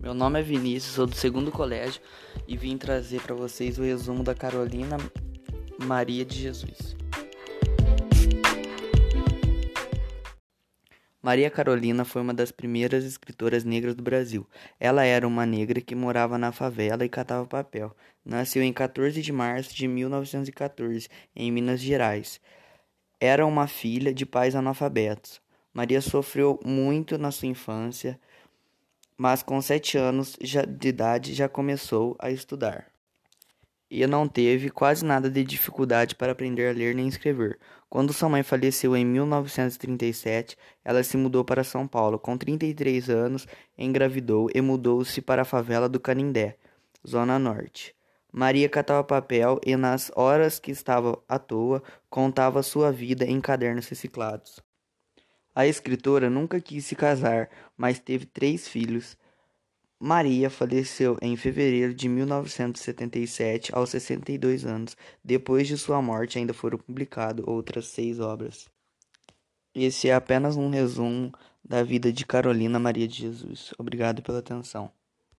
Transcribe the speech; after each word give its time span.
Meu 0.00 0.14
nome 0.14 0.38
é 0.38 0.42
Vinícius, 0.42 0.94
sou 0.94 1.06
do 1.08 1.16
segundo 1.16 1.50
colégio 1.50 2.00
e 2.46 2.56
vim 2.56 2.78
trazer 2.78 3.20
para 3.20 3.34
vocês 3.34 3.78
o 3.78 3.82
resumo 3.82 4.22
da 4.22 4.32
Carolina 4.32 4.96
Maria 5.76 6.24
de 6.24 6.36
Jesus. 6.40 6.96
Maria 11.20 11.50
Carolina 11.50 12.04
foi 12.04 12.22
uma 12.22 12.32
das 12.32 12.52
primeiras 12.52 13.04
escritoras 13.04 13.64
negras 13.64 13.96
do 13.96 14.02
Brasil. 14.02 14.46
Ela 14.78 15.04
era 15.04 15.26
uma 15.26 15.44
negra 15.44 15.80
que 15.80 15.96
morava 15.96 16.38
na 16.38 16.52
favela 16.52 17.04
e 17.04 17.08
catava 17.08 17.44
papel. 17.44 17.94
Nasceu 18.24 18.62
em 18.62 18.72
14 18.72 19.20
de 19.20 19.32
março 19.32 19.74
de 19.74 19.88
1914, 19.88 21.08
em 21.34 21.50
Minas 21.50 21.80
Gerais. 21.80 22.40
Era 23.20 23.44
uma 23.44 23.66
filha 23.66 24.14
de 24.14 24.24
pais 24.24 24.54
analfabetos. 24.54 25.40
Maria 25.74 26.00
sofreu 26.00 26.58
muito 26.64 27.18
na 27.18 27.32
sua 27.32 27.48
infância 27.48 28.18
mas 29.18 29.42
com 29.42 29.60
sete 29.60 29.98
anos 29.98 30.36
de 30.40 30.88
idade 30.88 31.34
já 31.34 31.48
começou 31.48 32.16
a 32.20 32.30
estudar. 32.30 32.86
E 33.90 34.06
não 34.06 34.28
teve 34.28 34.70
quase 34.70 35.04
nada 35.04 35.28
de 35.30 35.42
dificuldade 35.42 36.14
para 36.14 36.32
aprender 36.32 36.68
a 36.68 36.72
ler 36.72 36.94
nem 36.94 37.08
escrever. 37.08 37.58
Quando 37.88 38.12
sua 38.12 38.28
mãe 38.28 38.42
faleceu 38.42 38.94
em 38.94 39.04
1937, 39.04 40.56
ela 40.84 41.02
se 41.02 41.16
mudou 41.16 41.42
para 41.42 41.64
São 41.64 41.88
Paulo. 41.88 42.18
Com 42.18 42.36
33 42.36 43.08
anos, 43.08 43.46
engravidou 43.76 44.48
e 44.54 44.60
mudou-se 44.60 45.20
para 45.22 45.42
a 45.42 45.46
favela 45.46 45.88
do 45.88 45.98
Canindé, 45.98 46.58
Zona 47.06 47.38
Norte. 47.38 47.96
Maria 48.30 48.68
catava 48.68 49.02
papel 49.02 49.58
e, 49.64 49.74
nas 49.74 50.12
horas 50.14 50.60
que 50.60 50.70
estava 50.70 51.18
à 51.26 51.38
toa, 51.38 51.82
contava 52.10 52.62
sua 52.62 52.92
vida 52.92 53.24
em 53.24 53.40
cadernos 53.40 53.88
reciclados. 53.88 54.60
A 55.58 55.66
escritora 55.66 56.30
nunca 56.30 56.60
quis 56.60 56.86
se 56.86 56.94
casar, 56.94 57.50
mas 57.76 57.98
teve 57.98 58.24
três 58.24 58.68
filhos. 58.68 59.18
Maria 59.98 60.48
faleceu 60.48 61.18
em 61.20 61.36
fevereiro 61.36 61.92
de 61.92 62.08
1977, 62.08 63.74
aos 63.74 63.90
62 63.90 64.64
anos. 64.64 64.96
Depois 65.24 65.66
de 65.66 65.76
sua 65.76 66.00
morte, 66.00 66.38
ainda 66.38 66.54
foram 66.54 66.78
publicadas 66.78 67.44
outras 67.44 67.86
seis 67.86 68.20
obras. 68.20 68.68
Esse 69.74 70.08
é 70.08 70.14
apenas 70.14 70.56
um 70.56 70.70
resumo 70.70 71.32
da 71.64 71.82
vida 71.82 72.12
de 72.12 72.24
Carolina 72.24 72.78
Maria 72.78 73.08
de 73.08 73.16
Jesus. 73.16 73.74
Obrigado 73.76 74.22
pela 74.22 74.38
atenção. 74.38 74.92